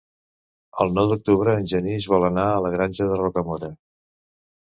[0.83, 3.73] El nou d'octubre en Genís vol anar a la Granja de Rocamora.